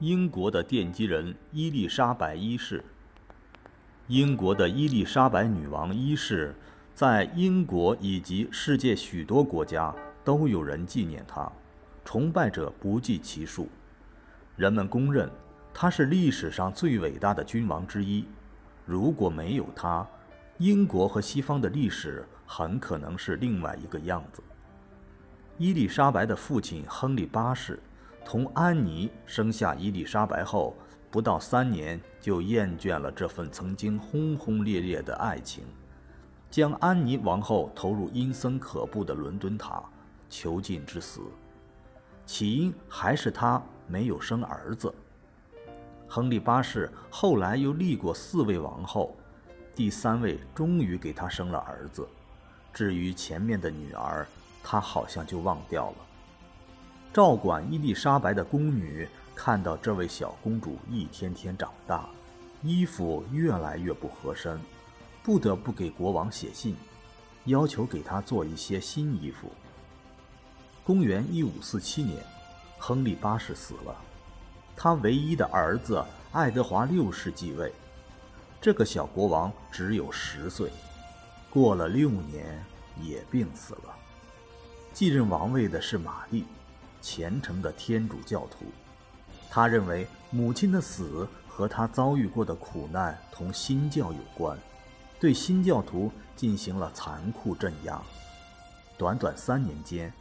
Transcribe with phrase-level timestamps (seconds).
[0.00, 2.82] 英国的奠基人伊丽莎白一世。
[4.06, 6.54] 英国的伊丽莎白女王一世，
[6.94, 9.94] 在英国以及世界许多国家
[10.24, 11.52] 都有人纪念她，
[12.02, 13.68] 崇拜者不计其数。
[14.56, 15.30] 人们公认
[15.74, 18.24] 她是历史上最伟大的君王之一。
[18.86, 20.06] 如果没有她，
[20.56, 24.42] 英国和西方的历史很可能是另外一个样子。
[25.58, 27.78] 伊丽莎白的父亲亨利八世。
[28.24, 30.74] 同安妮生下伊丽莎白后，
[31.10, 35.64] 不到三年就厌倦了这份曾经轰轰烈烈的爱情，
[36.50, 39.82] 将安妮王后投入阴森可怖的伦敦塔，
[40.28, 41.20] 囚禁致死。
[42.24, 44.94] 起因还是他没有生儿子。
[46.06, 49.16] 亨利八世后来又立过四位王后，
[49.74, 52.06] 第三位终于给他生了儿子，
[52.72, 54.24] 至于前面的女儿，
[54.62, 55.96] 他好像就忘掉了。
[57.12, 62.08] 照管伊丽莎白的宫女看到这位小公主一天天长大，
[62.62, 64.60] 衣服越来越不合身，
[65.24, 66.76] 不得不给国王写信，
[67.46, 69.50] 要求给她做一些新衣服。
[70.84, 72.22] 公元一五四七年，
[72.78, 73.96] 亨利八世死了，
[74.76, 77.72] 他唯一的儿子爱德华六世继位。
[78.60, 80.70] 这个小国王只有十岁，
[81.50, 82.64] 过了六年
[83.02, 83.96] 也病死了。
[84.92, 86.44] 继任王位的是玛丽。
[87.00, 88.66] 虔诚的天主教徒，
[89.50, 94.58] 他认为母亲的死和他遭遇过的苦难同新教有关，
[95.18, 98.00] 对新教徒进行了残酷镇压。
[98.96, 100.12] 短短三年间，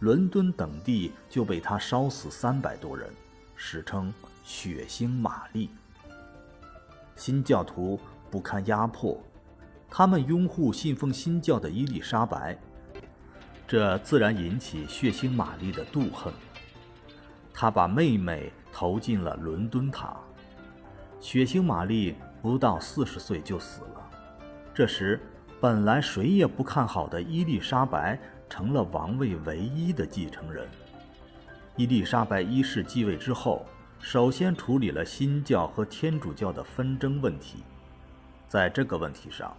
[0.00, 3.08] 伦敦等地就被他烧死三百多人，
[3.54, 4.12] 史称
[4.44, 5.70] “血腥玛丽”。
[7.16, 7.98] 新教徒
[8.30, 9.18] 不堪压迫，
[9.88, 12.58] 他们拥护信奉新教的伊丽莎白。
[13.66, 16.32] 这自然引起血腥玛丽的妒恨。
[17.52, 20.16] 他把妹妹投进了伦敦塔。
[21.20, 24.10] 血腥玛丽不到四十岁就死了。
[24.74, 25.20] 这时，
[25.60, 28.18] 本来谁也不看好的伊丽莎白
[28.50, 30.68] 成了王位唯一的继承人。
[31.76, 33.64] 伊丽莎白一世继位之后，
[33.98, 37.64] 首先处理了新教和天主教的纷争问题。
[38.46, 39.56] 在这个问题上，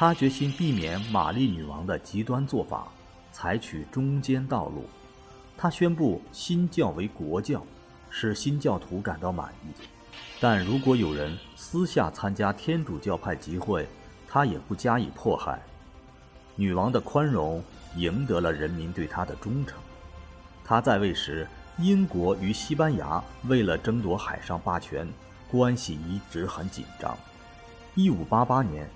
[0.00, 2.86] 他决心避免玛丽女王的极端做法，
[3.32, 4.84] 采取中间道路。
[5.56, 7.60] 他宣布新教为国教，
[8.08, 9.72] 使新教徒感到满意。
[10.38, 13.88] 但如果有人私下参加天主教派集会，
[14.28, 15.60] 他也不加以迫害。
[16.54, 17.60] 女王的宽容
[17.96, 19.76] 赢得了人民对她的忠诚。
[20.64, 21.44] 她在位时，
[21.76, 25.08] 英国与西班牙为了争夺海上霸权，
[25.50, 27.18] 关系一直很紧张。
[27.96, 28.88] 1588年。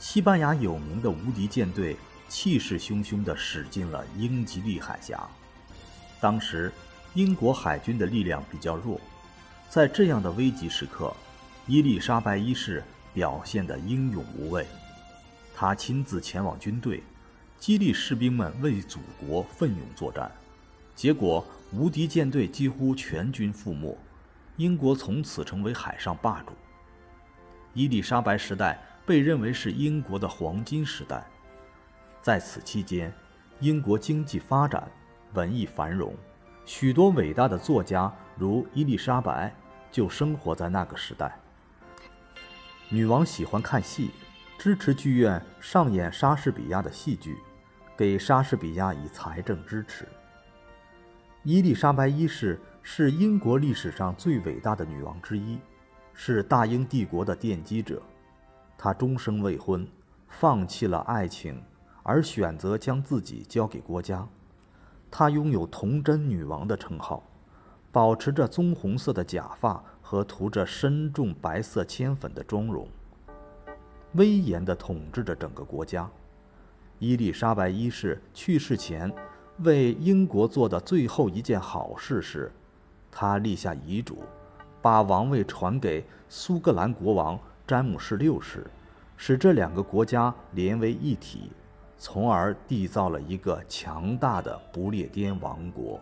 [0.00, 1.94] 西班牙有名的无敌舰队
[2.26, 5.28] 气势汹汹地驶进了英吉利海峡。
[6.18, 6.72] 当时，
[7.12, 8.98] 英国海军的力量比较弱，
[9.68, 11.14] 在这样的危急时刻，
[11.66, 14.66] 伊丽莎白一世表现得英勇无畏。
[15.54, 17.02] 她亲自前往军队，
[17.58, 20.32] 激励士兵们为祖国奋勇作战。
[20.96, 23.94] 结果，无敌舰队几乎全军覆没，
[24.56, 26.54] 英国从此成为海上霸主。
[27.74, 28.82] 伊丽莎白时代。
[29.06, 31.24] 被认为是英国的黄金时代，
[32.22, 33.12] 在此期间，
[33.58, 34.90] 英国经济发展，
[35.34, 36.14] 文艺繁荣，
[36.64, 39.52] 许多伟大的作家如伊丽莎白
[39.90, 41.36] 就生活在那个时代。
[42.88, 44.10] 女王喜欢看戏，
[44.58, 47.36] 支持剧院上演莎士比亚的戏剧，
[47.96, 50.06] 给莎士比亚以财政支持。
[51.42, 55.58] 伊丽莎白一世是英国历史上最伟大的女王之一，
[56.12, 58.02] 是大英帝国的奠基者。
[58.82, 59.86] 她终生未婚，
[60.26, 61.62] 放弃了爱情，
[62.02, 64.26] 而选择将自己交给国家。
[65.10, 67.22] 她拥有“童真女王”的称号，
[67.92, 72.88] 保持着棕红色的假发和涂着深重白色铅粉的妆容，
[74.14, 76.08] 威严地统治着整个国家。
[76.98, 79.12] 伊丽莎白一世去世前，
[79.58, 82.50] 为英国做的最后一件好事是，
[83.10, 84.22] 她立下遗嘱，
[84.80, 87.38] 把王位传给苏格兰国王。
[87.66, 88.68] 詹姆士六世
[89.22, 91.52] 使这两个国家连为一体，
[91.98, 96.00] 从而缔造了一个强大的不列颠王国。